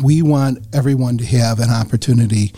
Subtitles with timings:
[0.00, 2.52] We want everyone to have an opportunity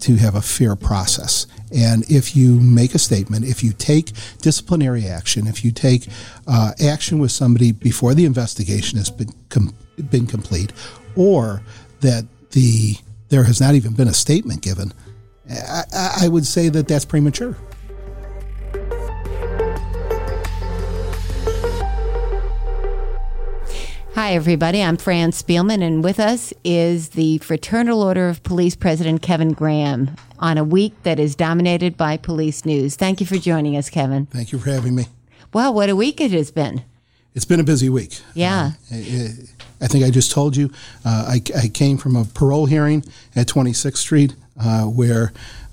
[0.00, 1.46] to have a fair process.
[1.74, 6.08] And if you make a statement, if you take disciplinary action, if you take
[6.46, 9.74] uh, action with somebody before the investigation has been, com-
[10.10, 10.72] been complete,
[11.16, 11.62] or
[12.00, 12.96] that the
[13.28, 14.92] there has not even been a statement given,
[15.48, 17.56] I, I would say that that's premature.
[24.20, 24.82] Hi, everybody.
[24.82, 30.14] I'm Fran Spielman, and with us is the Fraternal Order of Police President Kevin Graham
[30.38, 32.96] on a week that is dominated by police news.
[32.96, 34.26] Thank you for joining us, Kevin.
[34.26, 35.06] Thank you for having me.
[35.54, 36.82] Wow, what a week it has been.
[37.34, 38.20] It's been a busy week.
[38.34, 38.72] Yeah.
[38.92, 39.30] Uh, I,
[39.80, 40.70] I think I just told you
[41.02, 43.02] uh, I, I, came from a parole hearing
[43.34, 45.32] at 26th Street uh, where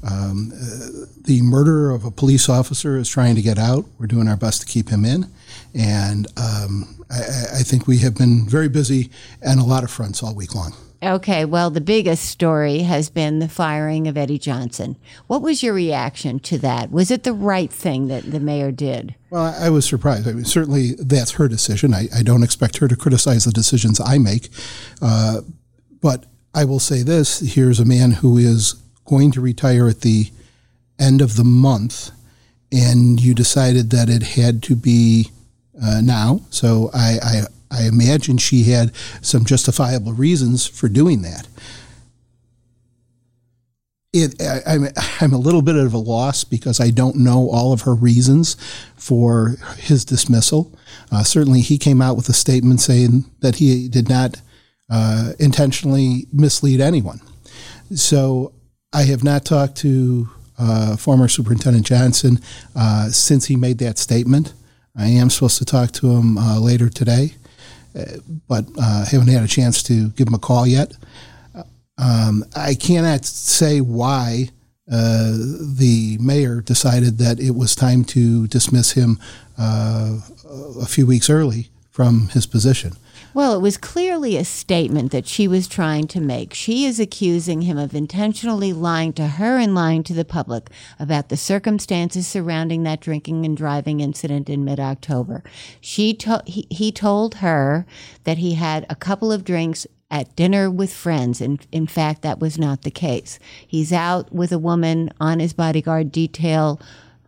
[0.10, 3.84] um, uh, the murderer of a police officer is trying to get out.
[4.00, 5.30] We're doing our best to keep him in.
[5.76, 9.10] And um, I, I, think we have been very busy
[9.46, 10.74] on a lot of fronts all week long.
[11.02, 14.98] Okay, well, the biggest story has been the firing of Eddie Johnson.
[15.28, 16.92] What was your reaction to that?
[16.92, 19.14] Was it the right thing that the mayor did?
[19.30, 20.28] Well, I was surprised.
[20.28, 21.94] I mean, certainly that's her decision.
[21.94, 24.50] I, I don't expect her to criticize the decisions I make.
[25.00, 25.42] Uh,
[26.02, 28.74] but I will say this here's a man who is
[29.06, 30.32] going to retire at the
[31.00, 32.10] end of the month,
[32.72, 35.30] and you decided that it had to be
[35.82, 36.42] uh, now.
[36.50, 41.48] So I, I, I imagine she had some justifiable reasons for doing that.
[44.14, 47.50] It, I, am I'm, I'm a little bit of a loss because I don't know
[47.50, 48.56] all of her reasons
[48.96, 50.74] for his dismissal.
[51.12, 54.42] Uh, certainly, he came out with a statement saying that he did not
[54.90, 57.20] uh, intentionally mislead anyone.
[57.94, 58.54] So
[58.94, 62.40] I have not talked to uh, former Superintendent Johnson
[62.76, 64.54] uh, since he made that statement.
[64.98, 67.36] I am supposed to talk to him uh, later today,
[67.98, 68.04] uh,
[68.48, 70.94] but uh, haven't had a chance to give him a call yet.
[72.00, 74.50] Um, I cannot say why
[74.92, 79.20] uh, the mayor decided that it was time to dismiss him
[79.58, 80.20] uh,
[80.80, 82.94] a few weeks early from his position.
[83.34, 86.54] Well, it was clearly a statement that she was trying to make.
[86.54, 91.30] She is accusing him of intentionally lying to her and lying to the public about
[91.30, 95.44] the circumstances surrounding that drinking and driving incident in mid-October.
[95.80, 97.86] She to- he, he told her
[98.24, 101.42] that he had a couple of drinks at dinner with friends.
[101.42, 103.40] And in fact, that was not the case.
[103.68, 106.80] He's out with a woman on his bodyguard detail,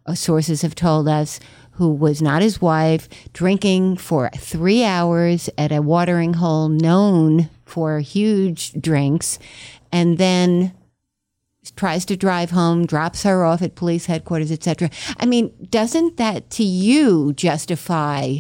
[0.06, 1.40] uh, sources have told us,
[1.80, 8.00] who was not his wife, drinking for three hours at a watering hole known for
[8.00, 9.40] huge drinks,
[9.90, 10.74] and then
[11.78, 14.90] tries to drive home, drops her off at police headquarters, etc.
[15.18, 18.40] I mean, doesn't that to you justify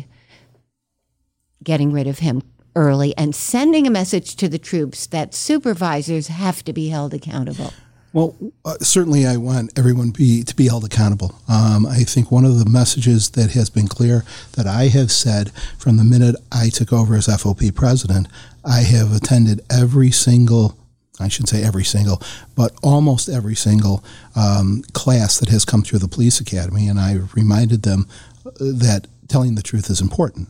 [1.64, 2.42] getting rid of him
[2.76, 7.72] early and sending a message to the troops that supervisors have to be held accountable?
[8.12, 11.36] Well, uh, certainly, I want everyone be, to be held accountable.
[11.48, 15.52] Um, I think one of the messages that has been clear that I have said
[15.78, 18.28] from the minute I took over as FOP president,
[18.66, 20.76] I have attended every single
[21.22, 22.22] I should say every single,
[22.56, 24.06] but almost every single
[24.38, 28.08] um, class that has come through the police academy, and I reminded them
[28.46, 30.48] uh, that telling the truth is important.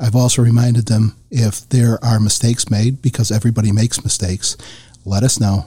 [0.00, 4.56] I've also reminded them if there are mistakes made, because everybody makes mistakes,
[5.04, 5.66] let us know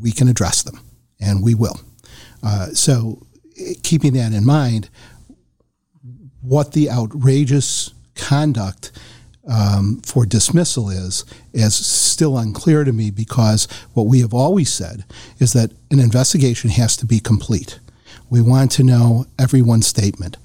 [0.00, 0.80] we can address them,
[1.20, 1.80] and we will.
[2.42, 3.26] Uh, so,
[3.82, 4.88] keeping that in mind,
[6.42, 8.92] what the outrageous conduct
[9.48, 15.04] um, for dismissal is is still unclear to me because what we have always said
[15.38, 17.78] is that an investigation has to be complete.
[18.28, 20.36] We want to know everyone's statement.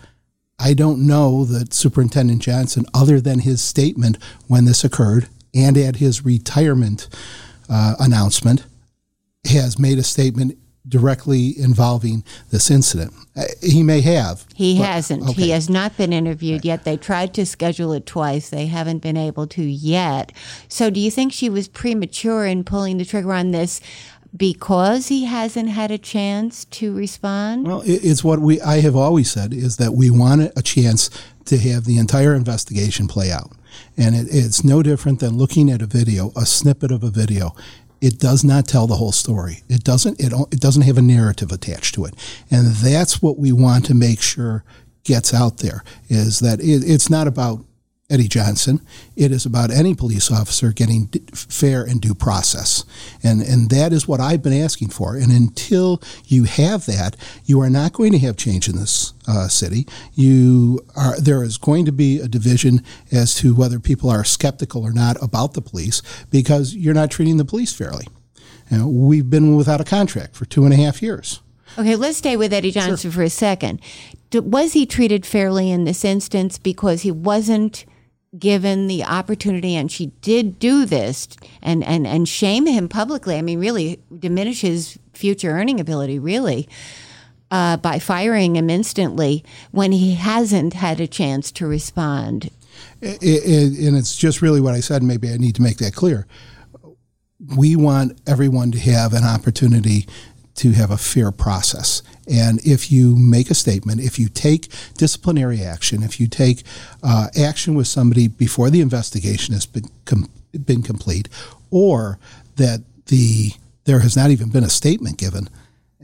[0.59, 5.95] I don't know that Superintendent Johnson, other than his statement when this occurred and at
[5.95, 7.07] his retirement
[7.67, 8.65] uh, announcement,
[9.45, 10.57] has made a statement
[10.87, 13.13] directly involving this incident.
[13.35, 14.45] Uh, he may have.
[14.55, 15.23] He but- hasn't.
[15.23, 15.33] okay.
[15.33, 16.83] He has not been interviewed yet.
[16.85, 18.49] They tried to schedule it twice.
[18.49, 20.31] They haven't been able to yet.
[20.67, 23.79] So, do you think she was premature in pulling the trigger on this
[24.35, 27.67] because he hasn't had a chance to respond?
[27.67, 31.09] Well, it's what we I have always said is that we want a chance
[31.45, 33.51] to have the entire investigation play out,
[33.97, 37.53] and it, it's no different than looking at a video, a snippet of a video.
[38.01, 39.63] It does not tell the whole story.
[39.69, 40.19] It doesn't.
[40.19, 42.15] It, it doesn't have a narrative attached to it,
[42.49, 44.63] and that's what we want to make sure
[45.03, 45.83] gets out there.
[46.09, 47.63] Is that it, it's not about
[48.11, 48.81] Eddie Johnson.
[49.15, 52.83] It is about any police officer getting d- fair and due process.
[53.23, 55.15] And, and that is what I've been asking for.
[55.15, 57.15] And until you have that,
[57.45, 59.87] you are not going to have change in this uh, city.
[60.13, 64.83] You are, there is going to be a division as to whether people are skeptical
[64.83, 68.07] or not about the police because you're not treating the police fairly.
[68.69, 71.41] You know, we've been without a contract for two and a half years.
[71.77, 73.79] Okay, let's stay with Eddie Johnson for a second.
[74.33, 77.85] Was he treated fairly in this instance because he wasn't
[78.37, 81.27] given the opportunity and she did do this
[81.61, 83.35] and, and, and shame him publicly?
[83.35, 86.69] I mean, really diminish his future earning ability, really,
[87.49, 92.49] uh, by firing him instantly when he hasn't had a chance to respond.
[93.03, 95.03] I- I- and it's just really what I said.
[95.03, 96.25] Maybe I need to make that clear.
[97.57, 100.07] We want everyone to have an opportunity
[100.55, 102.01] to have a fair process.
[102.29, 106.63] And if you make a statement, if you take disciplinary action, if you take
[107.03, 110.29] uh, action with somebody before the investigation has been com-
[110.65, 111.29] been complete,
[111.69, 112.19] or
[112.57, 113.51] that the
[113.85, 115.49] there has not even been a statement given,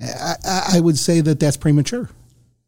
[0.02, 2.10] I, I would say that that's premature.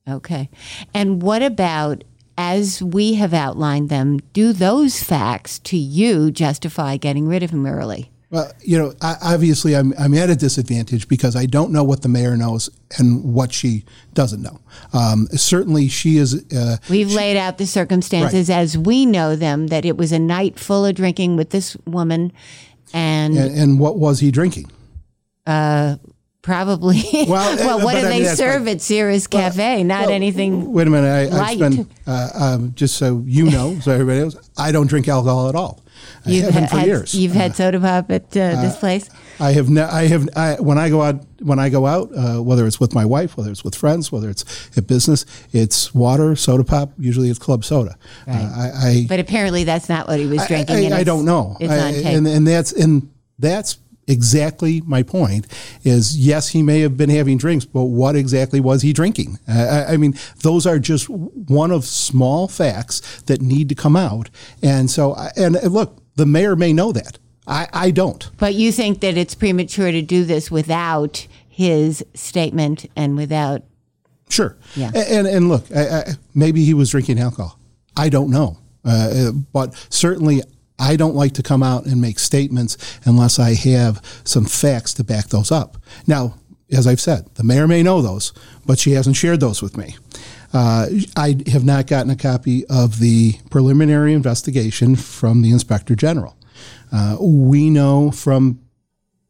[0.08, 0.50] Okay.
[0.94, 2.04] And what about,
[2.38, 7.66] as we have outlined them, do those facts to you justify getting rid of him
[7.66, 8.12] early?
[8.32, 12.04] Well, you know, I, obviously I'm, I'm at a disadvantage because I don't know what
[12.04, 14.60] the mayor knows and what she doesn't know.
[14.94, 16.46] Um, certainly, she is.
[16.54, 20.60] Uh, We've laid out the circumstances as we know them that it was a night
[20.60, 22.32] full of drinking with this woman
[22.94, 24.72] and, and, and what was he drinking?
[26.42, 28.76] probably, Well, well, uh, what do I mean, they serve fine.
[28.76, 29.84] at Ceres' Cafe?
[29.84, 30.72] Not Well, anything.
[30.74, 31.34] Wait a minute.
[31.34, 31.58] I, light.
[31.58, 35.56] spent, uh, um, just so you know, so everybody knows, I don't drink alcohol at
[35.56, 35.84] all.
[36.26, 37.14] I You've haven't for had, years.
[37.14, 39.10] You've had soda pop at uh, this place?
[39.40, 42.42] I have ne- I have I, when I go out when I go out uh,
[42.44, 44.44] whether it's with my wife whether it's with friends whether it's
[44.78, 47.98] at business it's water soda pop usually it's club soda
[48.28, 50.92] uh, I, I But apparently that's not what he was drinking.
[50.92, 52.06] I, I, don't know It's on tape.
[52.06, 53.78] and and that's and that's
[54.10, 55.46] exactly my point
[55.84, 59.94] is yes he may have been having drinks but what exactly was he drinking I,
[59.94, 64.30] I- mean those are just one of small facts that need to come out
[64.64, 69.00] and so and look the mayor may know that I, I don't But you think
[69.02, 73.64] that it's premature to do this without his statement and without.
[74.30, 74.56] Sure.
[74.76, 74.92] Yeah.
[74.96, 76.04] And and look, I, I,
[76.36, 77.60] maybe he was drinking alcohol.
[77.98, 80.42] I don't know, uh, but certainly
[80.80, 85.04] I don't like to come out and make statements unless I have some facts to
[85.04, 85.78] back those up.
[86.08, 86.36] Now,
[86.72, 88.32] as I've said, the mayor may know those,
[88.66, 89.96] but she hasn't shared those with me.
[90.54, 96.38] Uh, I have not gotten a copy of the preliminary investigation from the inspector general.
[96.92, 98.60] Uh, we know from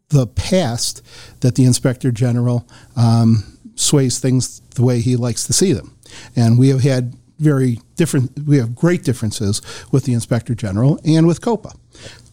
[0.09, 1.01] the past
[1.41, 3.43] that the inspector general um,
[3.75, 5.95] sways things the way he likes to see them,
[6.35, 8.37] and we have had very different.
[8.45, 11.73] We have great differences with the inspector general and with COPA.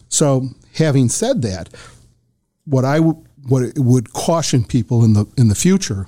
[0.09, 1.69] So, having said that,
[2.65, 6.07] what I w- what would caution people in the in the future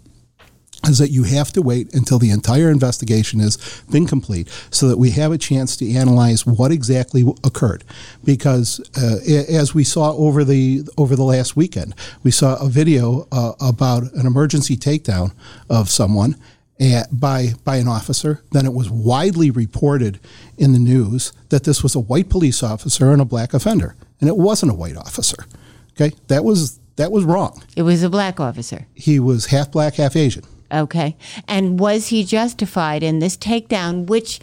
[0.85, 3.57] is that you have to wait until the entire investigation has
[3.91, 7.83] been complete so that we have a chance to analyze what exactly occurred
[8.23, 9.17] because uh,
[9.49, 14.03] as we saw over the over the last weekend we saw a video uh, about
[14.13, 15.33] an emergency takedown
[15.69, 16.35] of someone
[16.79, 20.19] at, by by an officer then it was widely reported
[20.57, 24.29] in the news that this was a white police officer and a black offender and
[24.29, 25.45] it wasn't a white officer
[25.93, 28.87] okay that was that was wrong It was a black officer.
[28.93, 31.17] he was half black half asian Okay.
[31.47, 34.39] And was he justified in this takedown, which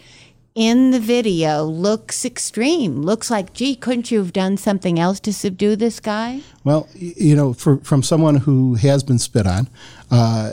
[0.55, 3.01] in the video looks extreme?
[3.01, 6.41] Looks like, gee, couldn't you have done something else to subdue this guy?
[6.65, 9.69] Well, you know, for, from someone who has been spit on,
[10.11, 10.51] uh,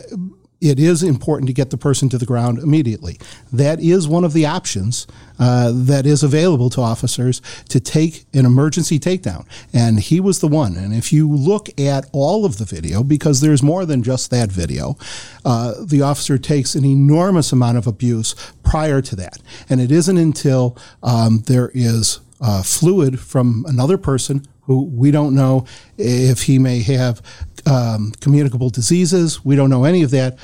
[0.65, 3.19] it is important to get the person to the ground immediately.
[3.53, 5.07] That is one of the options
[5.39, 9.47] uh, that is available to officers to take an emergency takedown.
[9.75, 10.77] And he was the one.
[10.77, 14.51] And if you look at all of the video, because there's more than just that
[14.51, 14.97] video,
[15.45, 19.43] uh, the officer takes an enormous amount of abuse prior to that.
[19.69, 25.35] And it isn't until um, there is uh, fluid from another person who we don't
[25.35, 25.67] know
[25.99, 27.23] if he may have
[27.67, 29.45] um, communicable diseases.
[29.45, 30.39] We don't know any of that.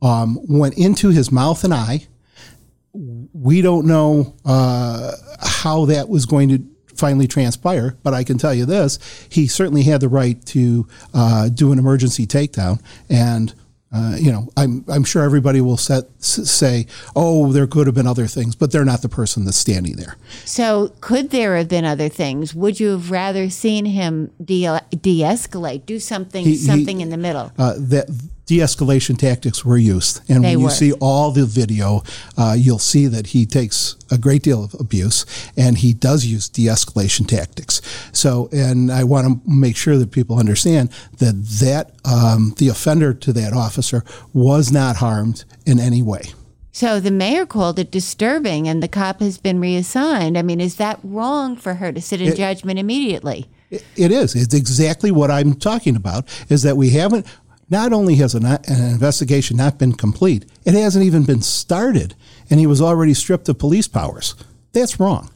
[0.00, 2.06] Um, went into his mouth and eye.
[2.92, 8.54] We don't know uh, how that was going to finally transpire, but I can tell
[8.54, 8.98] you this:
[9.28, 13.54] he certainly had the right to uh, do an emergency takedown, and
[13.90, 18.06] uh, you know, I'm I'm sure everybody will set, say, "Oh, there could have been
[18.06, 20.16] other things," but they're not the person that's standing there.
[20.44, 22.54] So, could there have been other things?
[22.54, 27.16] Would you have rather seen him de- escalate do something, he, something he, in the
[27.16, 27.50] middle?
[27.56, 28.10] Uh, that
[28.48, 30.70] de-escalation tactics were used, and they when were.
[30.70, 32.02] you see all the video,
[32.38, 36.48] uh, you'll see that he takes a great deal of abuse, and he does use
[36.48, 37.82] de-escalation tactics.
[38.10, 43.12] So, and I want to make sure that people understand that that um, the offender
[43.12, 44.02] to that officer
[44.32, 46.32] was not harmed in any way.
[46.72, 50.38] So the mayor called it disturbing, and the cop has been reassigned.
[50.38, 53.46] I mean, is that wrong for her to sit in it, judgment immediately?
[53.70, 54.34] It is.
[54.34, 56.26] It's exactly what I'm talking about.
[56.48, 57.26] Is that we haven't
[57.70, 62.14] not only has an, an, investigation not been complete, it hasn't even been started,
[62.50, 64.34] and he was already stripped of police powers.
[64.72, 65.30] That's wrong.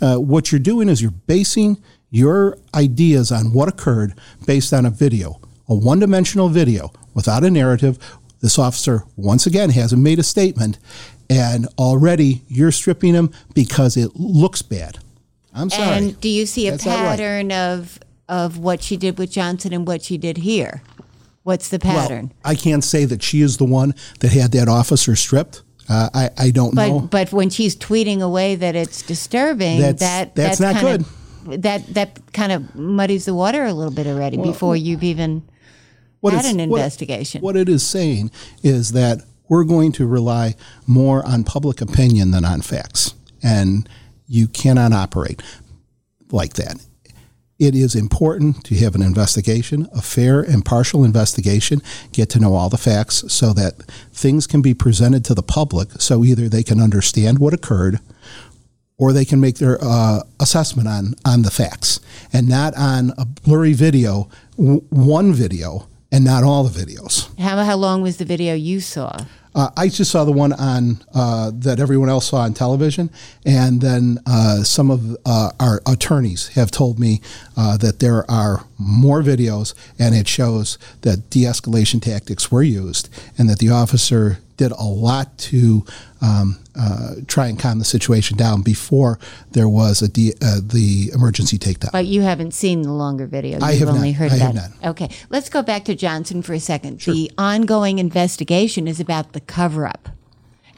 [0.00, 4.14] Uh, what you're doing is you're basing your ideas on what occurred
[4.46, 7.98] based on a video, a one dimensional video without a narrative.
[8.40, 10.78] This officer, once again, hasn't made a statement,
[11.28, 14.98] and already you're stripping him because it looks bad.
[15.54, 15.96] I'm sorry.
[15.96, 17.56] And do you see a That's pattern right.
[17.56, 20.82] of of what she did with Johnson and what she did here?
[21.46, 22.32] What's the pattern?
[22.42, 25.62] Well, I can't say that she is the one that had that officer stripped.
[25.88, 27.00] Uh, I, I don't but, know.
[27.02, 31.00] But when she's tweeting away that it's disturbing, that's, that that's, that's not good.
[31.02, 35.04] Of, that that kind of muddies the water a little bit already well, before you've
[35.04, 35.48] even
[36.28, 37.42] had an investigation.
[37.42, 38.32] What, what it is saying
[38.64, 43.88] is that we're going to rely more on public opinion than on facts, and
[44.26, 45.44] you cannot operate
[46.32, 46.84] like that.
[47.58, 51.80] It is important to have an investigation, a fair and partial investigation,
[52.12, 53.82] get to know all the facts so that
[54.12, 58.00] things can be presented to the public so either they can understand what occurred
[58.98, 62.00] or they can make their uh, assessment on, on the facts
[62.32, 67.28] and not on a blurry video, w- one video, and not all the videos.
[67.38, 69.18] How, how long was the video you saw?
[69.56, 73.08] Uh, I just saw the one on uh, that everyone else saw on television,
[73.46, 77.22] and then uh, some of uh, our attorneys have told me
[77.56, 83.08] uh, that there are more videos, and it shows that de-escalation tactics were used,
[83.38, 85.86] and that the officer did a lot to
[86.20, 89.18] um, uh, try and calm the situation down before
[89.52, 91.92] there was a de- uh, the emergency takedown.
[91.92, 93.54] But you haven't seen the longer video.
[93.54, 94.18] You've I have only not.
[94.18, 94.54] heard I that.
[94.54, 94.90] Have not.
[94.90, 97.00] Okay, let's go back to Johnson for a second.
[97.00, 97.14] Sure.
[97.14, 100.10] The ongoing investigation is about the cover-up.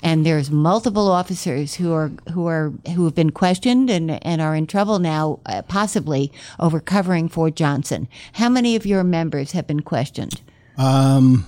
[0.01, 4.55] And there's multiple officers who are who are who have been questioned and and are
[4.55, 8.07] in trouble now, uh, possibly over covering Fort Johnson.
[8.35, 10.41] How many of your members have been questioned?
[10.77, 11.45] Um,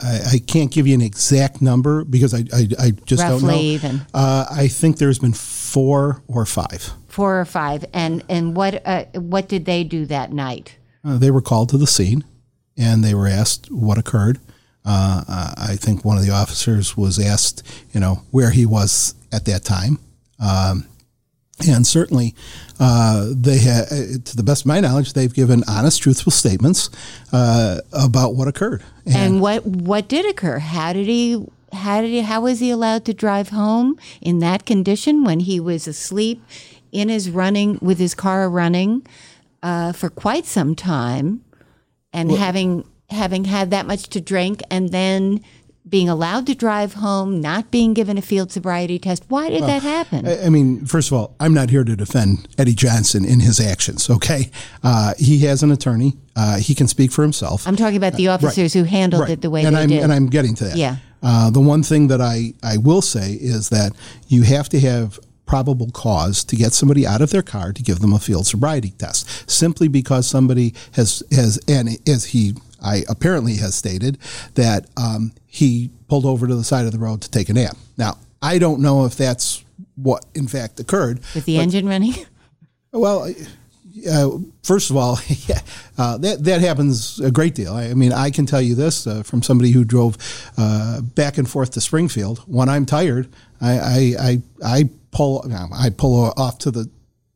[0.00, 3.48] I, I, can't give you an exact number because I, I, I just Roughly don't
[3.48, 3.56] know.
[3.56, 4.00] even.
[4.12, 6.92] Uh, I think there's been four or five.
[7.08, 7.84] Four or five.
[7.94, 10.76] And and what uh, what did they do that night?
[11.02, 12.24] Uh, they were called to the scene,
[12.76, 14.38] and they were asked what occurred.
[14.84, 17.62] Uh, I think one of the officers was asked,
[17.92, 19.98] you know, where he was at that time.
[20.38, 20.86] Um,
[21.60, 22.34] and certainly,
[22.78, 26.90] uh, they have, to the best of my knowledge, they've given honest, truthful statements
[27.32, 28.82] uh, about what occurred.
[29.06, 30.58] And, and, what what did occur?
[30.58, 31.46] How did he?
[31.72, 32.20] How did he?
[32.20, 36.42] How was he allowed to drive home in that condition when he was asleep
[36.92, 39.06] in his running with his car running
[39.62, 41.42] uh, for quite some time,
[42.12, 45.42] and well, having having had that much to drink, and then
[45.88, 49.24] being allowed to drive home, not being given a field sobriety test.
[49.28, 50.26] Why did well, that happen?
[50.26, 54.10] I mean, first of all, I'm not here to defend Eddie Johnson in his actions,
[54.10, 54.50] okay?
[54.82, 56.14] Uh, he has an attorney.
[56.34, 57.66] Uh, he can speak for himself.
[57.66, 58.84] I'm talking about the officers uh, right.
[58.84, 59.30] who handled right.
[59.30, 60.02] it the way and they I'm, did.
[60.02, 60.76] And I'm getting to that.
[60.76, 60.96] Yeah.
[61.22, 63.92] Uh, the one thing that I, I will say is that
[64.28, 68.00] you have to have probable cause to get somebody out of their car to give
[68.00, 72.52] them a field sobriety test simply because somebody has has and as he
[72.82, 74.18] I apparently has stated
[74.54, 77.76] that um, he pulled over to the side of the road to take a nap.
[77.96, 79.64] Now, I don't know if that's
[79.96, 81.20] what in fact occurred.
[81.34, 82.14] With the but, engine running?
[82.92, 83.32] Well,
[84.10, 84.30] uh,
[84.62, 85.60] first of all, yeah,
[85.98, 87.74] uh, that that happens a great deal.
[87.74, 90.16] I, I mean, I can tell you this uh, from somebody who drove
[90.56, 92.40] uh, back and forth to Springfield.
[92.46, 93.28] When I'm tired,
[93.60, 96.90] I I, I, I pull I pull off to the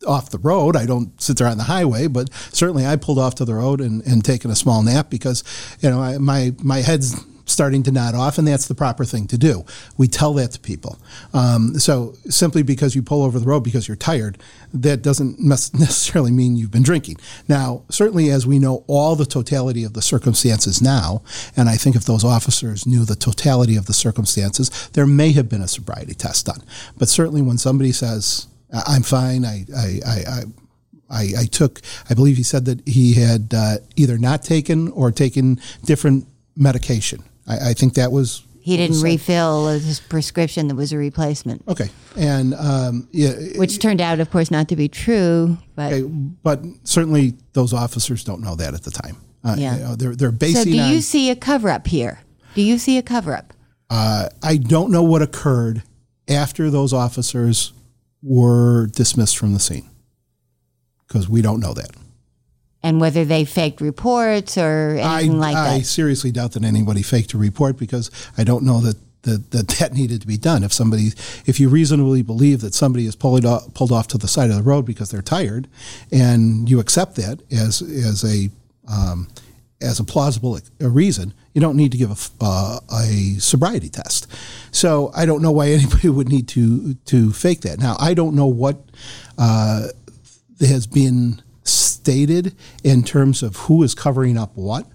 [0.06, 0.76] off the road.
[0.76, 3.80] I don't sit there on the highway, but certainly I pulled off to the road
[3.80, 5.44] and, and taken a small nap because,
[5.80, 7.14] you know, I, my my head's
[7.50, 9.64] starting to nod off, and that's the proper thing to do.
[9.96, 10.98] We tell that to people.
[11.34, 14.38] Um, so simply because you pull over the road because you're tired,
[14.72, 17.16] that doesn't necessarily mean you've been drinking.
[17.48, 21.22] Now, certainly as we know all the totality of the circumstances now,
[21.56, 25.48] and I think if those officers knew the totality of the circumstances, there may have
[25.48, 26.62] been a sobriety test done.
[26.96, 30.42] But certainly when somebody says, I'm fine, I, I, I,
[31.10, 35.10] I, I took, I believe he said that he had uh, either not taken or
[35.10, 37.22] taken different medication.
[37.48, 38.44] I, I think that was.
[38.62, 41.66] He didn't refill his prescription that was a replacement.
[41.66, 41.88] Okay.
[42.16, 43.32] And, um, yeah.
[43.56, 45.56] Which turned out, of course, not to be true.
[45.74, 46.06] But, okay,
[46.42, 49.16] but certainly those officers don't know that at the time.
[49.42, 49.76] Uh, yeah.
[49.76, 52.20] You know, they're, they're basing So, do on, you see a cover up here?
[52.54, 53.54] Do you see a cover up?
[53.88, 55.82] Uh, I don't know what occurred
[56.28, 57.72] after those officers
[58.22, 59.88] were dismissed from the scene
[61.06, 61.90] because we don't know that.
[62.82, 65.74] And whether they faked reports or anything I, like I that.
[65.74, 69.68] I seriously doubt that anybody faked a report because I don't know that that, that
[69.68, 70.62] that needed to be done.
[70.62, 71.08] If somebody,
[71.44, 74.56] if you reasonably believe that somebody is pulled off, pulled off to the side of
[74.56, 75.68] the road because they're tired,
[76.10, 78.50] and you accept that as as a
[78.88, 79.28] um,
[79.80, 84.26] as a plausible a reason, you don't need to give a, uh, a sobriety test.
[84.70, 87.78] So I don't know why anybody would need to to fake that.
[87.78, 88.78] Now I don't know what
[89.38, 89.88] uh,
[90.60, 94.86] has been stated in terms of who is covering up what.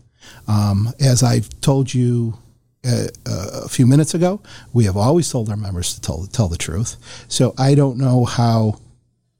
[0.48, 2.40] Um, as I've told you
[2.84, 4.42] a, uh, a, few minutes ago,
[4.74, 6.98] we have always told our members to tell, tell the truth.
[7.28, 8.80] So I don't know how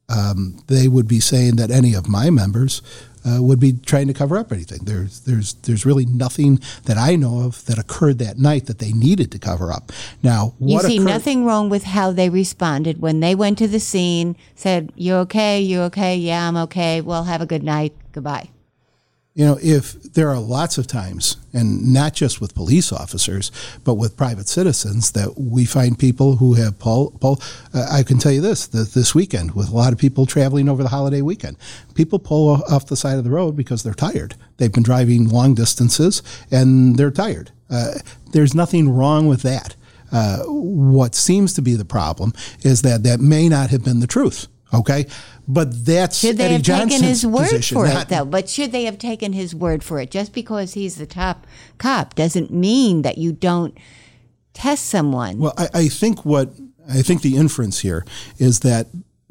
[0.10, 2.82] um, they would be saying that any of my members
[3.26, 4.80] uh, would be trying to cover up anything.
[4.84, 8.92] There's there's there's really nothing that I know of that occurred that night that they
[8.92, 9.92] needed to cover up.
[10.24, 13.80] Now, you see occurred- nothing wrong with how they responded when they went to the
[13.80, 15.62] scene, said, "You okay?
[15.62, 16.16] You okay?
[16.18, 17.02] Yeah, I'm okay.
[17.02, 17.94] Well, have a good night.
[18.12, 18.50] Goodbye."
[19.36, 23.52] You know, if there are lots of times, and not just with police officers,
[23.84, 27.42] but with private citizens, that we find people who have pull.
[27.74, 30.70] uh, I can tell you this: that this weekend, with a lot of people traveling
[30.70, 31.58] over the holiday weekend,
[31.96, 34.36] people pull off the side of the road because they're tired.
[34.56, 37.52] They've been driving long distances and they're tired.
[37.70, 37.96] Uh,
[38.32, 39.76] there's nothing wrong with that.
[40.14, 42.32] Uh, what seems to be the problem
[42.64, 44.48] is that that may not have been the truth.
[44.74, 45.06] Okay,
[45.48, 48.26] but that's should they Eddie have Johnson's taken his word position, for it though?
[48.26, 50.12] But should they have taken his word for it?
[50.12, 51.46] Just because he's the top
[51.78, 53.78] cop doesn't mean that you don't
[54.54, 55.38] test someone.
[55.38, 56.52] Well, I, I think what
[56.90, 58.06] I think the inference here
[58.38, 58.88] is that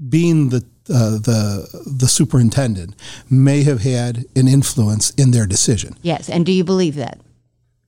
[0.08, 2.94] being the uh, the the superintendent
[3.30, 5.96] may have had an influence in their decision.
[6.02, 7.20] Yes, and do you believe that?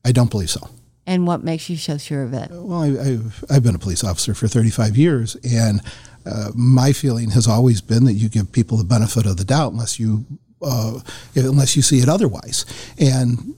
[0.05, 0.71] I don't believe so.
[1.07, 2.51] And what makes you so sure of it?
[2.51, 5.81] Well, I, have I've been a police officer for 35 years, and
[6.27, 9.73] uh, my feeling has always been that you give people the benefit of the doubt
[9.73, 10.25] unless you
[10.63, 11.01] uh,
[11.35, 12.65] unless you see it otherwise.
[12.99, 13.55] And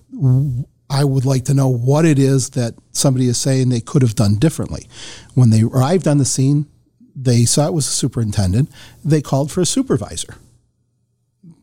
[0.91, 4.15] I would like to know what it is that somebody is saying they could have
[4.15, 4.89] done differently.
[5.35, 6.67] When they arrived on the scene,
[7.15, 8.71] they saw it was a superintendent.
[9.05, 10.37] They called for a supervisor.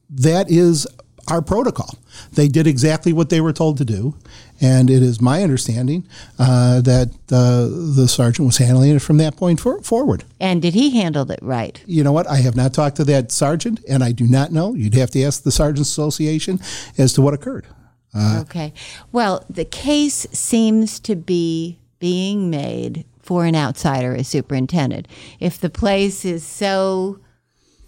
[0.09, 0.87] That is
[1.27, 1.97] our protocol.
[2.33, 4.15] They did exactly what they were told to do,
[4.61, 6.07] and it is my understanding
[6.39, 10.23] uh, that uh, the sergeant was handling it from that point for, forward.
[10.39, 11.81] And did he handle it right?
[11.85, 12.27] You know what?
[12.27, 14.73] I have not talked to that sergeant, and I do not know.
[14.73, 16.59] You'd have to ask the Sergeants Association
[16.97, 17.67] as to what occurred.
[18.13, 18.73] Uh, okay.
[19.11, 25.07] Well, the case seems to be being made for an outsider as superintendent.
[25.39, 27.19] If the place is so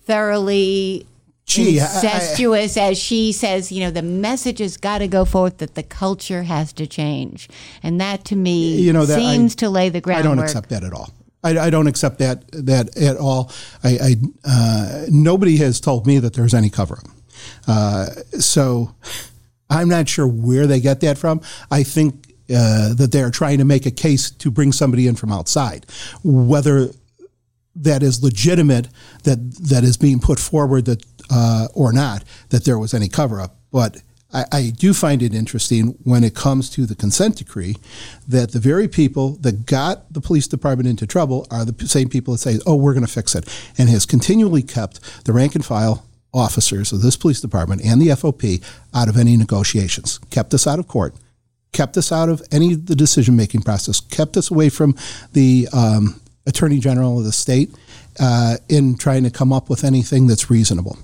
[0.03, 1.05] thoroughly
[1.47, 5.23] Gee, incestuous I, I, as she says, you know, the message has got to go
[5.23, 7.47] forth that the culture has to change.
[7.81, 10.25] And that to me you know, that seems I, to lay the groundwork.
[10.25, 11.13] I don't accept that at all.
[11.43, 13.51] I, I don't accept that that at all.
[13.83, 17.07] I, uh, nobody has told me that there's any cover up.
[17.65, 18.07] Uh,
[18.39, 18.93] so
[19.69, 21.41] I'm not sure where they get that from.
[21.71, 25.31] I think uh, that they're trying to make a case to bring somebody in from
[25.31, 25.85] outside.
[26.23, 26.89] Whether
[27.75, 28.87] that is legitimate,
[29.23, 29.37] that
[29.69, 33.55] that is being put forward that uh, or not, that there was any cover up.
[33.71, 34.01] But
[34.33, 37.77] I, I, do find it interesting when it comes to the consent decree
[38.27, 42.33] that the very people that got the police department into trouble are the same people
[42.33, 45.65] that say, oh, we're going to fix it, and has continually kept the rank and
[45.65, 48.61] file officers of this police department and the FOP
[48.93, 51.15] out of any negotiations, kept us out of court,
[51.71, 54.95] kept us out of any of the decision making process, kept us away from
[55.33, 57.69] the um, attorney general of the state
[58.19, 60.97] uh, in trying to come up with anything that's reasonable.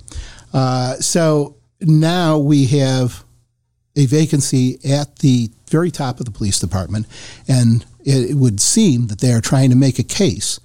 [0.54, 3.24] Uh, so now we have
[3.96, 7.06] a vacancy at the very top of the police department,
[7.48, 10.60] and it, would seem that they are trying to make a case,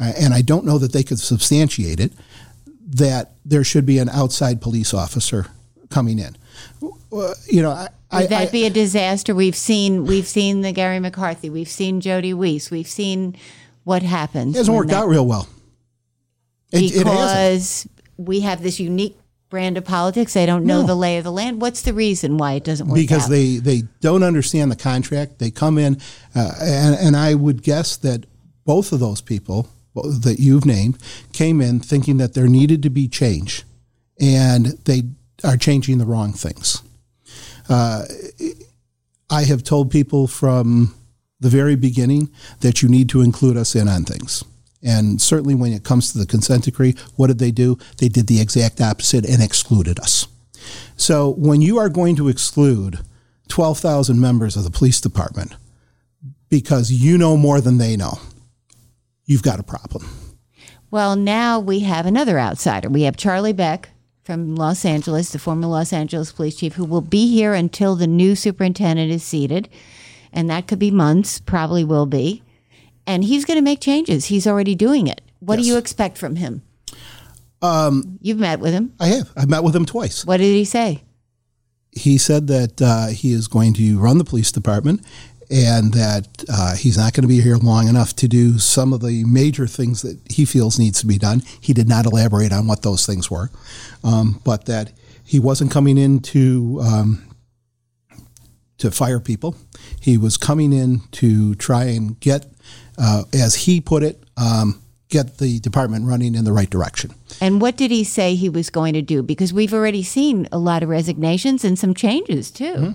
[0.00, 2.12] uh, and I don't know that they could substantiate it,
[2.86, 5.46] that there should be an outside police officer
[5.90, 6.36] coming in.
[7.10, 9.34] Uh, you know, I, Would I, that be a disaster?
[9.34, 13.36] We've seen we've seen the Garry McCarthy, we've seen Jody Weis, we've seen
[13.88, 14.54] what happens.
[14.54, 15.48] it hasn't worked that- out real well.
[16.70, 19.16] It, it because we have this unique
[19.48, 20.34] brand of politics.
[20.34, 20.86] They don't know No.
[20.86, 21.62] the lay of the land.
[21.62, 23.30] What's the reason why it doesn't work because out?
[23.30, 25.38] they, they don't understand the contract.
[25.38, 25.98] They come in,
[26.34, 28.26] uh, and, and I would guess that
[28.66, 30.98] both of those people that you've named
[31.32, 33.64] came in thinking that there needed to be change,
[34.20, 35.04] and they
[35.42, 36.82] are changing the wrong things.
[37.70, 38.04] Uh,
[39.30, 40.94] I have told people from
[41.40, 44.44] the very beginning that you need to include us in on things.
[44.82, 47.78] And certainly when it comes to the consent decree, what did they do?
[47.98, 50.28] They did the exact opposite and excluded us.
[50.96, 52.98] So when you are going to exclude
[53.48, 55.54] 12,000 members of the police department
[56.48, 58.18] because you know more than they know,
[59.24, 60.08] you've got a problem.
[60.90, 62.88] Well, now we have another outsider.
[62.88, 63.90] We have Charlie Beck
[64.24, 68.06] from Los Angeles, the former Los Angeles police chief, who will be here until the
[68.06, 69.68] new superintendent is seated.
[70.32, 72.42] And that could be months, probably will be.
[73.06, 74.26] And he's going to make changes.
[74.26, 75.22] He's already doing it.
[75.40, 76.62] What do you expect from him?
[77.62, 78.92] Um, You've met with him.
[79.00, 79.30] I have.
[79.36, 80.24] I've met with him twice.
[80.24, 81.04] What did he say?
[81.92, 85.00] He said that uh, he is going to run the police department
[85.50, 89.00] and that uh, he's not going to be here long enough to do some of
[89.00, 91.42] the major things that he feels needs to be done.
[91.60, 93.50] He did not elaborate on what those things were,
[94.04, 94.92] um, but that
[95.24, 97.27] he wasn't coming in to um,
[98.78, 99.56] to fire people.
[100.00, 102.46] He was coming in to try and get,
[102.96, 107.12] uh, as he put it, um, get the department running in the right direction.
[107.40, 109.22] And what did he say he was going to do?
[109.22, 112.94] Because we've already seen a lot of resignations and some changes too.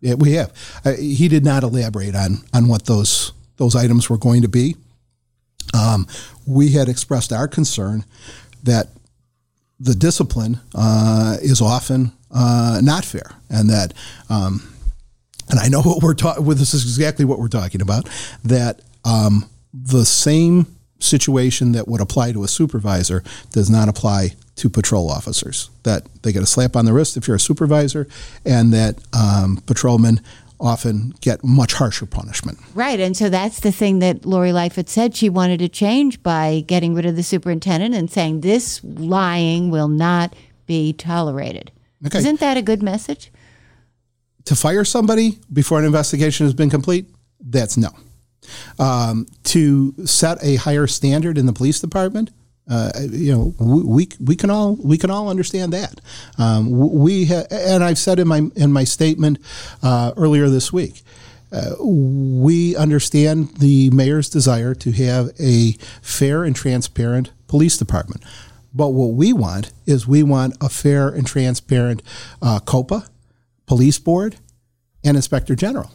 [0.00, 0.52] Yeah, we have.
[0.84, 4.76] Uh, he did not elaborate on on what those those items were going to be.
[5.74, 6.06] Um,
[6.46, 8.04] we had expressed our concern
[8.62, 8.88] that
[9.80, 13.94] the discipline uh, is often uh, not fair, and that,
[14.30, 14.62] um,
[15.50, 16.44] and I know what we're talking.
[16.44, 18.08] Well, this is exactly what we're talking about.
[18.44, 20.66] That um, the same
[21.00, 25.70] situation that would apply to a supervisor does not apply to patrol officers.
[25.84, 28.08] That they get a slap on the wrist if you're a supervisor,
[28.44, 30.20] and that um, patrolmen
[30.60, 32.58] often get much harsher punishment.
[32.74, 32.98] Right.
[32.98, 36.94] And so that's the thing that Lori Lightfoot said she wanted to change by getting
[36.94, 40.34] rid of the superintendent and saying this lying will not
[40.66, 41.70] be tolerated.
[42.04, 42.18] Okay.
[42.18, 43.30] Isn't that a good message?
[44.48, 47.06] To fire somebody before an investigation has been complete,
[47.38, 47.90] that's no.
[48.78, 52.30] Um, to set a higher standard in the police department,
[52.70, 56.00] uh, you know, we, we can all we can all understand that.
[56.38, 59.38] Um, we ha- and I've said in my in my statement
[59.82, 61.02] uh, earlier this week.
[61.52, 68.22] Uh, we understand the mayor's desire to have a fair and transparent police department.
[68.74, 72.02] But what we want is we want a fair and transparent
[72.40, 73.08] uh, COPA,
[73.68, 74.36] police board,
[75.04, 75.92] and inspector general.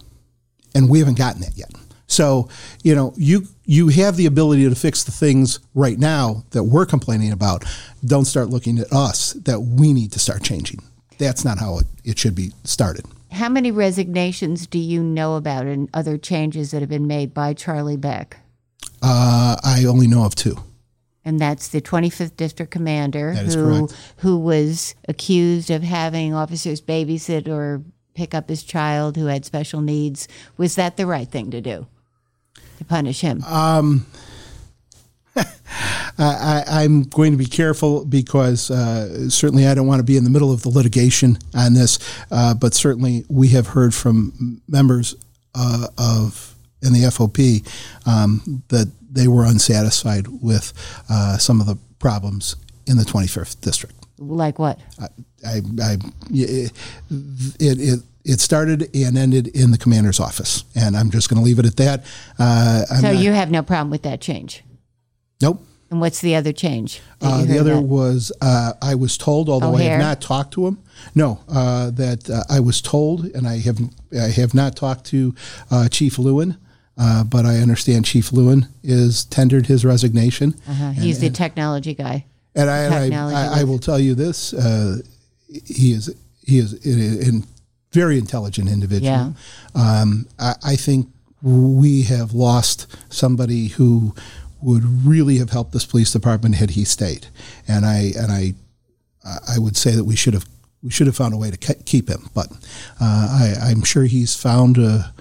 [0.73, 1.71] And we haven't gotten that yet.
[2.07, 2.47] So,
[2.83, 6.85] you know, you you have the ability to fix the things right now that we're
[6.85, 7.65] complaining about.
[8.05, 10.79] Don't start looking at us that we need to start changing.
[11.17, 13.05] That's not how it, it should be started.
[13.31, 17.53] How many resignations do you know about and other changes that have been made by
[17.53, 18.37] Charlie Beck?
[19.01, 20.57] Uh, I only know of two.
[21.25, 24.13] And that's the 25th District Commander who correct.
[24.17, 27.81] who was accused of having officers babysit or
[28.13, 30.27] pick up his child who had special needs.
[30.57, 31.87] Was that the right thing to do?
[32.77, 33.43] To punish him?
[36.17, 40.23] I, I'm going to be careful because uh, certainly I don't want to be in
[40.23, 41.99] the middle of the litigation on this,
[42.31, 45.15] uh, but certainly we have heard from members
[45.55, 47.65] uh, of in the FOP
[48.05, 50.73] um, that they were unsatisfied with
[51.09, 52.55] uh, some of the problems
[52.87, 53.95] in the 25th district.
[54.17, 54.79] like what?
[55.45, 55.97] I, I,
[56.31, 56.71] it,
[57.59, 61.59] it, it started and ended in the commander's office, and I'm just going to leave
[61.59, 62.03] it at that.
[62.39, 64.63] Uh, So not- you have no problem with that change?
[65.41, 65.61] nope.
[65.91, 67.01] And what's the other change?
[67.21, 67.83] Uh, the other about?
[67.83, 70.79] was uh, I was told, although I have not talked to him.
[71.13, 73.77] No, uh, that uh, I was told, and I have
[74.11, 75.35] I have not talked to
[75.69, 76.57] uh, Chief Lewin,
[76.97, 80.91] uh, but I understand Chief Lewin is tendered his resignation, Uh-huh.
[80.91, 82.25] He's the technology guy.
[82.55, 84.97] and I, and Technology I, I, I will tell you this: uh,
[85.47, 86.13] he is
[86.45, 87.41] he is a, a
[87.91, 89.11] very intelligent individual.
[89.11, 89.31] Yeah.
[90.01, 91.07] Um, I, I think
[91.41, 94.13] we have lost somebody who
[94.61, 97.27] would really have helped this police department had he stayed,
[97.67, 98.53] and I and I
[99.47, 100.45] I would say that we should have
[100.81, 102.51] we should have found a way to ke- keep him, but
[103.01, 104.77] uh, I, I'm sure he's found.
[104.77, 105.13] A,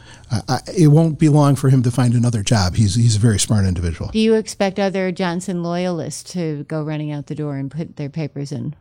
[0.48, 2.74] I, it won't be long for him to find another job.
[2.74, 4.10] He's he's a very smart individual.
[4.10, 8.08] Do you expect other Johnson loyalists to go running out the door and put their
[8.08, 8.74] papers in?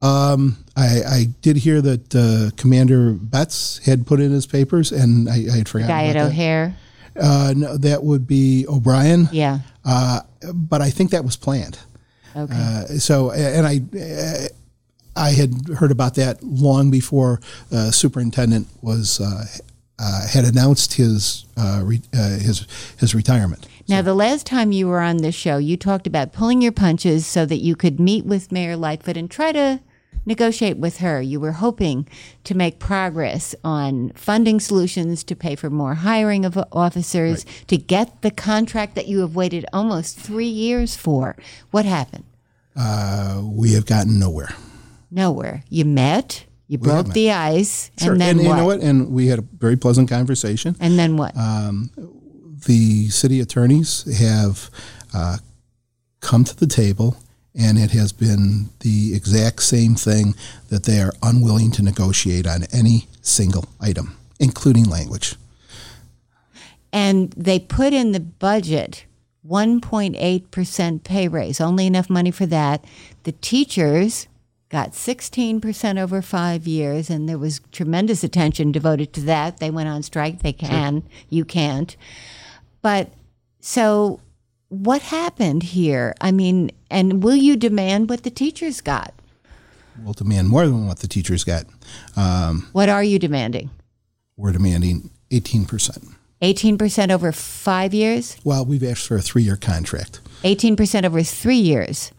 [0.00, 5.28] Um, I, I did hear that uh, Commander Betts had put in his papers, and
[5.28, 6.30] I, I had forgotten Guy at about that.
[6.30, 6.76] O'Hare.
[7.14, 9.28] Uh, no, that would be O'Brien.
[9.30, 9.60] Yeah.
[9.84, 10.20] Uh,
[10.52, 11.78] but I think that was planned.
[12.34, 12.52] Okay.
[12.52, 14.48] Uh, so, and I, uh,
[15.14, 19.44] I had heard about that long before uh, superintendent was uh,
[20.02, 22.66] uh, had announced his uh, re- uh, his
[22.98, 23.68] his retirement.
[23.88, 27.26] Now, the last time you were on this show, you talked about pulling your punches
[27.26, 29.80] so that you could meet with Mayor Lightfoot and try to
[30.24, 31.20] negotiate with her.
[31.20, 32.08] You were hoping
[32.44, 38.22] to make progress on funding solutions to pay for more hiring of officers, to get
[38.22, 41.36] the contract that you have waited almost three years for.
[41.70, 42.24] What happened?
[42.76, 44.54] Uh, we have gotten nowhere.
[45.10, 45.64] Nowhere.
[45.68, 48.54] You met, you broke the ice, Sure, and then and what?
[48.54, 48.80] you know what?
[48.80, 50.74] And we had a very pleasant conversation.
[50.80, 51.34] And then what?
[52.66, 54.70] the city attorneys have
[55.12, 55.36] uh,
[56.20, 57.16] come to the table,
[57.54, 60.34] and it has been the exact same thing
[60.68, 65.34] that they are unwilling to negotiate on any single item, including language.
[66.92, 69.04] and they put in the budget
[69.48, 72.84] 1.8% pay raise, only enough money for that.
[73.24, 74.28] The teachers
[74.72, 79.58] got 16% over five years, and there was tremendous attention devoted to that.
[79.58, 80.40] They went on strike.
[80.42, 81.94] They can, you can't.
[82.80, 83.12] But
[83.60, 84.18] so
[84.70, 86.14] what happened here?
[86.22, 89.12] I mean, and will you demand what the teachers got?
[90.02, 91.66] We'll demand more than what the teachers got.
[92.16, 93.70] Um, What are you demanding?
[94.38, 96.14] we're demanding 18%.
[96.40, 98.36] 18% over five years?
[98.42, 100.20] Well, we've asked for a three year contract.
[100.42, 102.10] 18% over three years.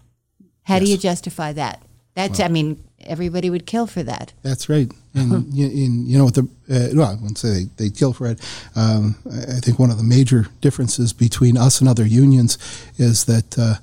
[0.63, 1.81] How do you justify that?
[2.15, 4.33] That's, I mean, everybody would kill for that.
[4.43, 4.91] That's right.
[5.15, 8.13] And, you, and you know what the uh, well, I wouldn't say they, they kill
[8.13, 8.39] for it.
[8.75, 12.57] Um, I I think one of the major differences between us and other unions
[12.97, 13.75] is that uh,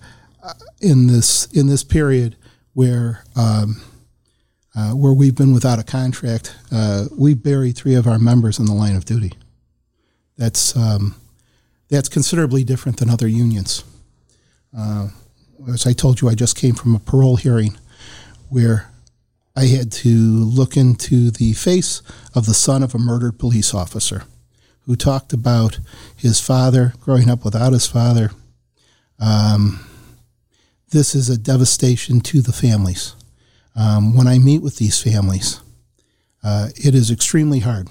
[0.80, 2.36] in this in this period
[2.74, 3.80] where um,
[4.74, 8.66] uh, where we've been without a contract, uh, we buried three of our members in
[8.66, 9.32] the line of duty.
[10.36, 11.14] That's um,
[11.88, 13.84] that's considerably different than other unions.
[14.76, 15.08] Uh,
[15.68, 17.76] as I told you, I just came from a parole hearing
[18.50, 18.90] where
[19.56, 22.02] I had to look into the face
[22.34, 24.24] of the son of a murdered police officer
[24.82, 25.78] who talked about
[26.16, 28.30] his father growing up without his father.
[29.18, 29.86] Um,
[30.90, 33.14] this is a devastation to the families.
[33.76, 35.60] Um, when I meet with these families,
[36.42, 37.88] uh, it is extremely hard.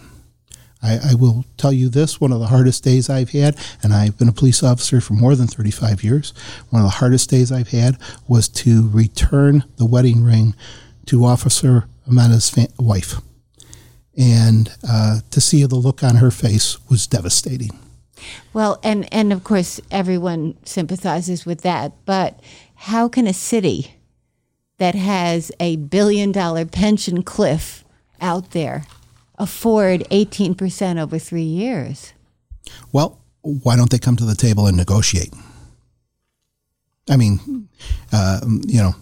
[0.82, 4.18] I, I will tell you this one of the hardest days I've had, and I've
[4.18, 6.34] been a police officer for more than 35 years.
[6.70, 10.56] One of the hardest days I've had was to return the wedding ring
[11.08, 13.15] to Officer Ameta's fa- wife.
[14.18, 17.72] And uh, to see the look on her face was devastating.
[18.54, 21.94] Well, and, and of course, everyone sympathizes with that.
[22.06, 22.39] But
[22.76, 23.96] how can a city
[24.78, 27.86] that has a billion dollar pension cliff
[28.22, 28.84] out there
[29.39, 32.13] afford 18% over three years?
[32.91, 35.34] Well, why don't they come to the table and negotiate?
[37.10, 37.69] I mean,
[38.12, 38.95] uh, you know,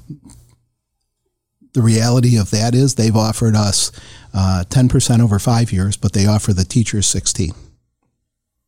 [1.74, 3.92] the reality of that is they've offered us
[4.34, 7.52] uh, 10% over five years, but they offer the teachers 16.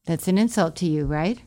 [0.05, 1.39] That's an insult to you, right?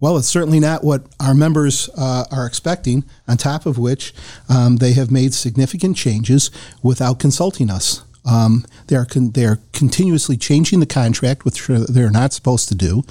[0.00, 4.12] Well, it's certainly not what our members uh, are expecting, on top of which
[4.48, 6.50] um, they have made significant changes
[6.82, 8.02] without consulting us.
[8.24, 12.74] Um, they, are con- they are continuously changing the contract, which they're not supposed to
[12.74, 13.02] do.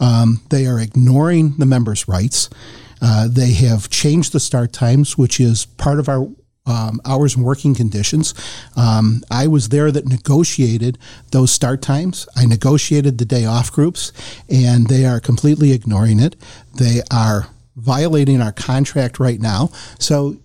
[0.00, 2.50] Um, they are ignoring the members' rights.
[3.00, 6.28] Uh, they have changed the start times, which is part of our
[6.66, 8.34] um, hours and working conditions.
[8.76, 10.98] Um, I was there that negotiated
[11.30, 12.28] those start times.
[12.36, 14.12] I negotiated the day off groups,
[14.50, 16.36] and they are completely ignoring it.
[16.74, 19.70] They are violating our contract right now.
[19.98, 20.36] So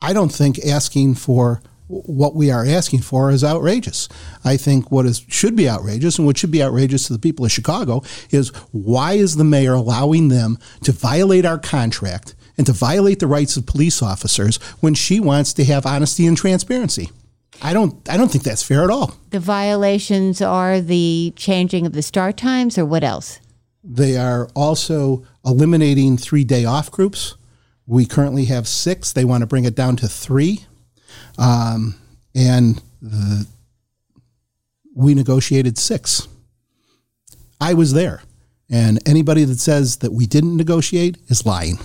[0.00, 4.08] I don't think asking for what we are asking for is outrageous.
[4.44, 7.44] I think what is should be outrageous and what should be outrageous to the people
[7.44, 12.72] of Chicago is why is the mayor allowing them to violate our contract and to
[12.72, 17.10] violate the rights of police officers when she wants to have honesty and transparency?
[17.62, 19.14] I don't I don't think that's fair at all.
[19.30, 23.40] The violations are the changing of the start times, or what else?
[23.82, 27.36] They are also eliminating three day off groups.
[27.86, 29.12] We currently have six.
[29.12, 30.66] They want to bring it down to three.
[31.38, 31.94] Um,
[32.34, 33.46] and the,
[34.94, 36.26] we negotiated six.
[37.60, 38.22] I was there.
[38.70, 41.78] And anybody that says that we didn't negotiate is lying.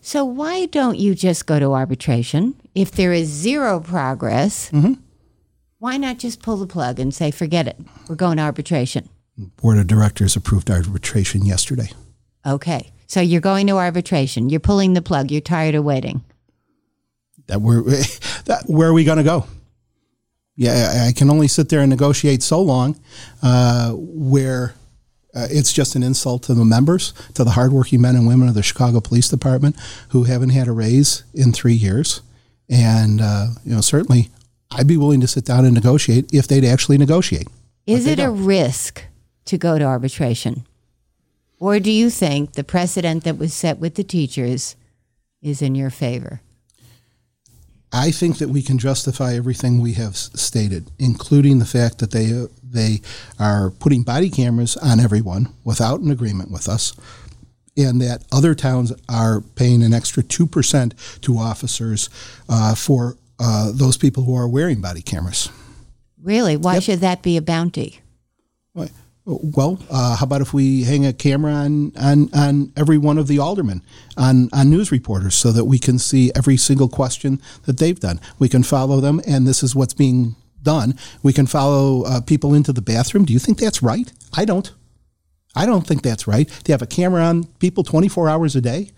[0.00, 2.54] So why don't you just go to arbitration?
[2.74, 4.70] If there is zero progress,
[5.78, 7.76] why not just pull the plug and say, forget it,
[8.08, 9.08] we're going to arbitration?
[9.56, 11.90] Board of Directors approved arbitration yesterday.
[12.44, 12.92] Okay.
[13.06, 14.48] So you're going to arbitration.
[14.48, 15.30] You're pulling the plug.
[15.30, 16.24] You're tired of waiting.
[17.52, 17.82] That we're
[18.46, 19.46] that, where are we going to go?
[20.56, 22.98] Yeah, I can only sit there and negotiate so long,
[23.42, 24.74] uh, where
[25.34, 28.54] uh, it's just an insult to the members, to the hardworking men and women of
[28.54, 29.76] the Chicago Police Department
[30.10, 32.22] who haven't had a raise in three years.
[32.70, 34.30] And, uh, you know, certainly
[34.70, 37.48] I'd be willing to sit down and negotiate if they'd actually negotiate.
[37.86, 39.04] Is it a risk
[39.46, 40.64] to go to arbitration?
[41.58, 44.76] Or do you think the precedent that was set with the teachers
[45.42, 46.40] is in your favor?
[47.92, 52.32] I think that we can justify everything we have stated, including the fact that they
[52.32, 53.02] uh, they
[53.38, 56.94] are putting body cameras on everyone without an agreement with us,
[57.76, 62.08] and that other towns are paying an extra two percent to officers
[62.48, 65.50] uh, for uh, those people who are wearing body cameras.
[66.22, 66.56] Really?
[66.56, 66.82] Why yep.
[66.84, 68.00] should that be a bounty?
[68.74, 68.88] Well,
[69.90, 73.38] uh, how about if we hang a camera on, on, on every one of the
[73.38, 73.82] aldermen
[74.16, 78.20] on, on news reporters so that we can see every single question that they've done?
[78.38, 80.94] We can follow them, and this is what's being done.
[81.22, 83.24] We can follow uh, people into the bathroom.
[83.24, 84.12] Do you think that's right?
[84.34, 84.72] I don't.
[85.54, 86.48] I don't think that's right.
[86.64, 88.90] They have a camera on people 24 hours a day,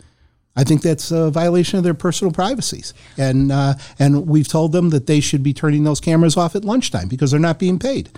[0.57, 2.95] I think that's a violation of their personal privacies.
[3.17, 6.65] And, uh, and we've told them that they should be turning those cameras off at
[6.65, 8.11] lunchtime because they're not being paid.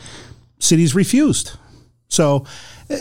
[0.58, 1.52] Cities refused.
[2.08, 2.46] So
[2.90, 2.96] uh,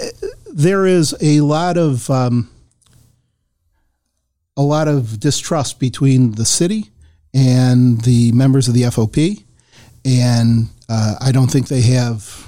[0.51, 2.49] there is a lot of um,
[4.57, 6.91] a lot of distrust between the city
[7.33, 9.43] and the members of the FOP,
[10.05, 12.47] and uh, I don't think they have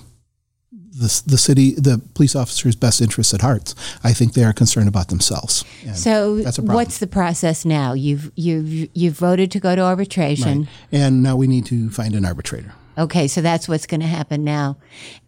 [0.71, 3.73] the, the city, the police officers' best interests at heart.
[4.03, 5.63] I think they are concerned about themselves.
[5.93, 7.93] So, what's the process now?
[7.93, 10.69] You've you've you've voted to go to arbitration, right.
[10.91, 12.73] and now we need to find an arbitrator.
[12.97, 14.77] Okay, so that's what's going to happen now.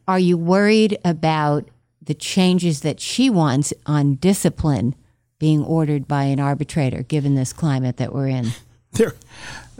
[0.07, 1.69] Are you worried about
[2.01, 4.95] the changes that she wants on discipline
[5.37, 8.51] being ordered by an arbitrator, given this climate that we're in?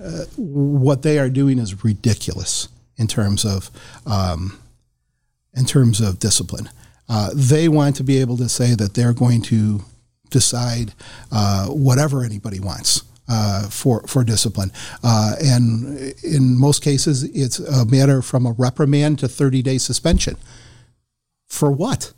[0.02, 3.70] Uh, what they are doing is ridiculous in terms of
[4.06, 4.58] um,
[5.54, 6.70] in terms of discipline.
[7.10, 9.84] Uh, they want to be able to say that they're going to
[10.30, 10.94] decide
[11.34, 14.72] uh, whatever anybody wants uh, for for discipline.
[15.04, 20.36] Uh, and in most cases, it's a matter from a reprimand to 30 day suspension.
[21.48, 22.14] For what?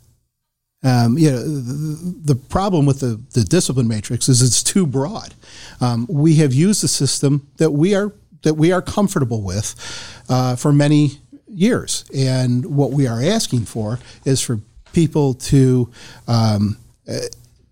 [0.84, 5.32] Um, you know, the, the, problem with the, the discipline matrix is it's too broad.
[5.80, 9.76] Um, we have used a system that we are that we are comfortable with
[10.28, 14.58] uh, for many years, and what we are asking for is for
[14.92, 15.88] people to
[16.26, 16.76] um,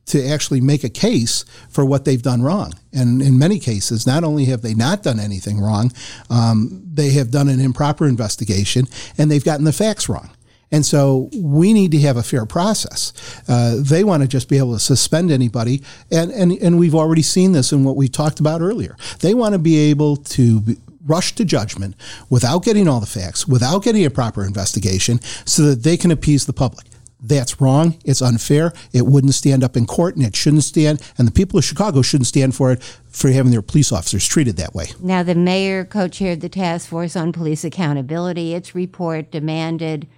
[0.07, 2.73] to actually make a case for what they've done wrong.
[2.93, 5.93] And in many cases, not only have they not done anything wrong,
[6.29, 8.87] um, they have done an improper investigation
[9.19, 10.31] and they've gotten the facts wrong.
[10.73, 13.13] And so we need to have a fair process.
[13.49, 15.83] Uh, they want to just be able to suspend anybody.
[16.13, 18.97] And, and, and we've already seen this in what we talked about earlier.
[19.21, 21.97] They want to be able to be, rush to judgment
[22.29, 26.47] without getting all the facts, without getting a proper investigation, so that they can appease
[26.47, 26.87] the public.
[27.23, 27.99] That's wrong.
[28.05, 28.73] It's unfair.
[28.93, 31.03] It wouldn't stand up in court, and it shouldn't stand.
[31.19, 34.57] And the people of Chicago shouldn't stand for it for having their police officers treated
[34.57, 34.87] that way.
[35.01, 38.55] Now, the mayor co-chaired the task force on police accountability.
[38.55, 40.09] Its report demanded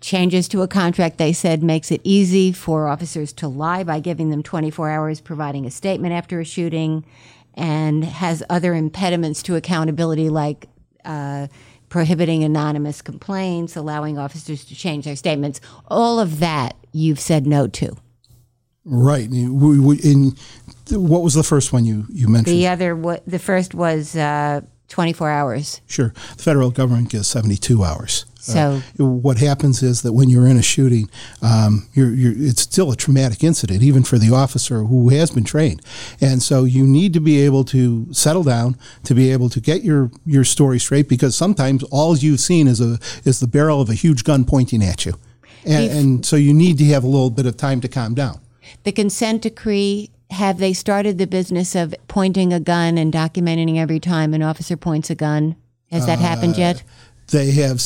[0.00, 4.30] changes to a contract they said makes it easy for officers to lie by giving
[4.30, 7.04] them 24 hours providing a statement after a shooting
[7.54, 10.68] and has other impediments to accountability like
[11.04, 11.46] uh,
[11.96, 15.62] prohibiting anonymous complaints, allowing officers to change their statements.
[15.88, 17.96] All of that you've said no to.
[18.84, 19.30] Right.
[19.30, 20.36] In,
[20.90, 22.54] what was the first one you, you mentioned?
[22.54, 25.80] The other, the first was uh, 24 hours.
[25.86, 26.12] Sure.
[26.36, 28.26] The federal government gives 72 hours.
[28.46, 31.10] So uh, what happens is that when you're in a shooting,
[31.42, 35.44] um, you're, you're, it's still a traumatic incident, even for the officer who has been
[35.44, 35.82] trained.
[36.20, 39.82] And so you need to be able to settle down, to be able to get
[39.82, 43.90] your, your story straight, because sometimes all you've seen is a is the barrel of
[43.90, 45.14] a huge gun pointing at you,
[45.64, 48.40] and, and so you need to have a little bit of time to calm down.
[48.84, 54.00] The consent decree have they started the business of pointing a gun and documenting every
[54.00, 55.56] time an officer points a gun?
[55.90, 56.82] Has that uh, happened yet?
[57.28, 57.80] They have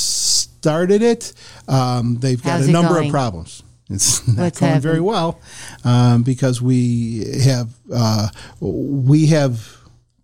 [0.64, 1.33] started it.
[1.68, 3.07] Um, they've got How's a number going?
[3.09, 3.62] of problems.
[3.92, 4.83] It's not What's going happened?
[4.85, 5.40] very well
[5.83, 8.28] um, because we have uh,
[8.61, 9.66] we have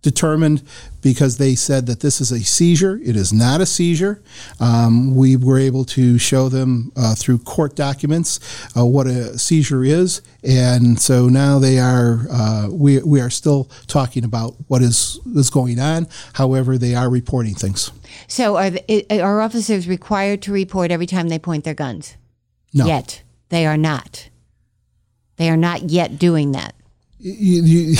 [0.01, 0.63] determined
[1.01, 2.99] because they said that this is a seizure.
[3.03, 4.21] It is not a seizure.
[4.59, 8.39] Um, we were able to show them uh, through court documents
[8.75, 12.27] uh, what a seizure is, and so now they are.
[12.29, 16.07] Uh, we we are still talking about what is is going on.
[16.33, 17.91] However, they are reporting things.
[18.27, 22.17] So are the, are officers required to report every time they point their guns?
[22.73, 22.85] No.
[22.85, 24.29] Yet they are not.
[25.37, 26.75] They are not yet doing that.
[27.19, 27.95] You, you,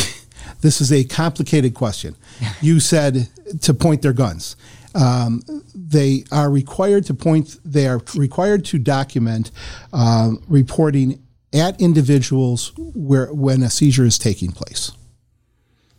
[0.61, 2.15] this is a complicated question.
[2.61, 3.29] You said
[3.61, 4.55] to point their guns.
[4.95, 5.41] Um,
[5.75, 7.57] they are required to point.
[7.63, 9.51] They are required to document
[9.93, 11.21] um, reporting
[11.53, 14.91] at individuals where when a seizure is taking place.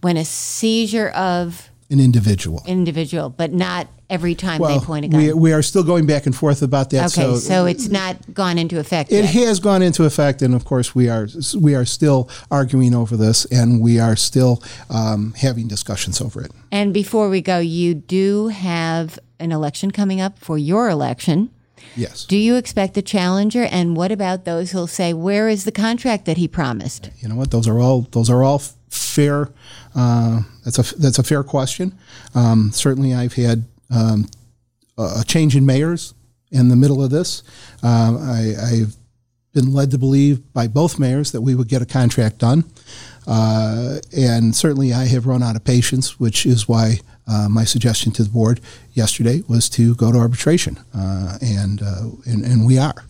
[0.00, 2.62] When a seizure of An individual.
[2.66, 5.20] individual, but not every time well, they point a gun.
[5.20, 7.16] we, we are still going back and forth about that.
[7.16, 9.46] okay, so, it's not gone into effect It yet.
[9.46, 11.28] has gone into effect, and of course, we are
[11.58, 16.52] we are still arguing over this, and we are still um, having discussions over it.
[16.72, 21.50] and before we go, you do have an election coming up for your election.
[21.96, 23.64] Yes, Do you expect the challenger?
[23.64, 27.36] And what about those who'll say, "Where is the contract that he promised?" you know
[27.36, 27.50] what?
[27.50, 29.50] Those are all those are all fair.
[29.94, 31.96] Uh, that's a that's a fair question.
[32.34, 34.28] Um, certainly, I've had um,
[34.96, 36.14] a change in mayors
[36.50, 37.42] in the middle of this.
[37.82, 38.96] Um, I, I've
[39.52, 42.64] been led to believe by both mayors that we would get a contract done.
[43.26, 48.12] Uh, and certainly I have run out of patience, which is why uh, my suggestion
[48.12, 48.60] to the board
[48.92, 50.78] yesterday was to go to arbitration.
[50.94, 53.04] Uh, and, uh, and, and we are.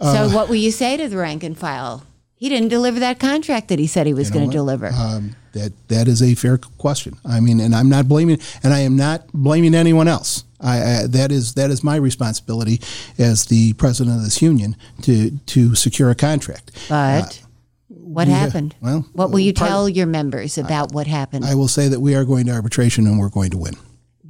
[0.00, 2.04] so, what will you say to the rank and file?
[2.34, 4.88] He didn't deliver that contract that he said he was going to deliver.
[4.88, 7.16] Um, that that is a fair question.
[7.24, 10.44] I mean, and I'm not blaming, and I am not blaming anyone else.
[10.60, 12.80] I, I that is that is my responsibility
[13.18, 16.70] as the president of this union to to secure a contract.
[16.88, 17.46] but uh,
[17.88, 18.74] what we- uh, happened?
[18.80, 21.44] well, what will you part- tell your members about what happened?
[21.44, 23.74] I will say that we are going to arbitration and we're going to win.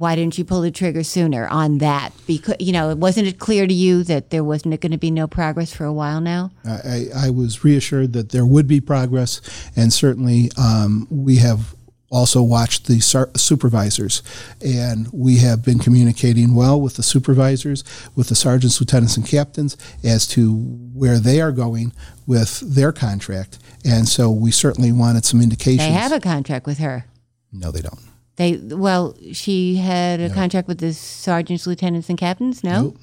[0.03, 2.11] Why didn't you pull the trigger sooner on that?
[2.27, 5.27] Because you know, wasn't it clear to you that there wasn't going to be no
[5.27, 6.51] progress for a while now?
[6.65, 9.39] I, I I was reassured that there would be progress,
[9.77, 11.73] and certainly um, we have
[12.11, 14.21] also watched the sur- supervisors,
[14.59, 19.77] and we have been communicating well with the supervisors, with the sergeants, lieutenants, and captains
[20.03, 20.53] as to
[20.93, 21.93] where they are going
[22.27, 25.87] with their contract, and so we certainly wanted some indications.
[25.87, 27.05] They have a contract with her.
[27.53, 28.12] no, they don't.
[28.35, 32.63] They well, she had a contract with the sergeants, lieutenants, and captains.
[32.63, 32.97] No, Nope.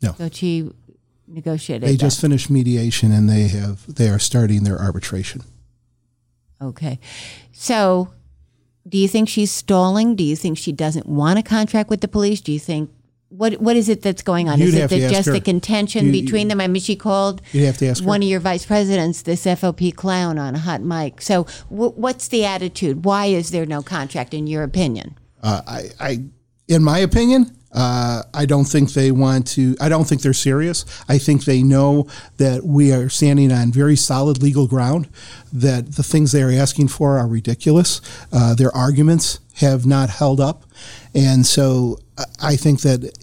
[0.00, 0.14] No.
[0.16, 0.70] So she
[1.26, 1.86] negotiated.
[1.88, 2.00] They that.
[2.00, 5.42] just finished mediation, and they have they are starting their arbitration.
[6.60, 6.98] Okay.
[7.52, 8.08] So,
[8.88, 10.16] do you think she's stalling?
[10.16, 12.40] Do you think she doesn't want a contract with the police?
[12.40, 12.90] Do you think
[13.30, 14.58] what what is it that's going on?
[14.58, 15.32] You'd is it have to that ask just her.
[15.32, 16.60] the contention You- between them?
[16.60, 18.08] I mean, she called You'd have to ask her.
[18.08, 21.20] one of your vice presidents this FOP clown on a hot mic.
[21.20, 23.04] So, w- what's the attitude?
[23.04, 25.18] Why is there no contract, in your opinion?
[25.42, 26.18] Uh, I, I,
[26.68, 29.76] in my opinion, uh, I don't think they want to.
[29.78, 30.86] I don't think they're serious.
[31.06, 32.06] I think they know
[32.38, 35.06] that we are standing on very solid legal ground.
[35.52, 38.00] That the things they are asking for are ridiculous.
[38.32, 40.64] Uh, their arguments have not held up,
[41.14, 41.98] and so
[42.40, 43.16] I- think that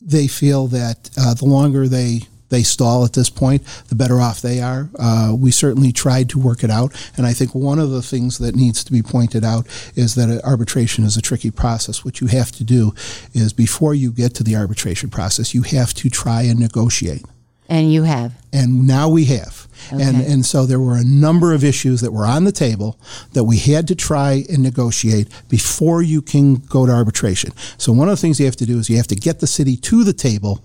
[0.00, 4.42] they feel that uh, the longer they they stall at this point, the better off
[4.42, 4.90] they are.
[4.98, 8.38] Uh, we certainly tried to work it out, and I think one of the things
[8.38, 12.04] that needs to be pointed out is that arbitration is a tricky process.
[12.04, 12.92] What you have to do
[13.32, 17.24] is before you get to the arbitration process, you have to try and negotiate.
[17.70, 18.34] And you have.
[18.52, 19.68] And now we have.
[19.90, 22.98] And, and so there were a number of issues that were on the table
[23.32, 27.52] that we had to try and negotiate before you can go to arbitration.
[27.78, 29.46] So one of the things you have to do is you have to get the
[29.46, 30.62] city to the table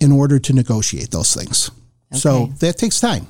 [0.00, 1.70] in order to negotiate those things.
[2.14, 3.26] So that takes time.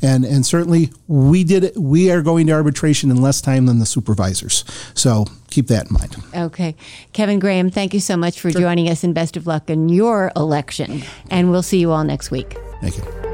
[0.00, 3.78] And and certainly we did it we are going to arbitration in less time than
[3.78, 4.64] the supervisors.
[4.94, 6.16] So keep that in mind.
[6.34, 6.74] Okay.
[7.12, 10.32] Kevin Graham, thank you so much for joining us and best of luck in your
[10.36, 11.02] election.
[11.30, 12.56] And we'll see you all next week.
[12.80, 13.25] Thank you.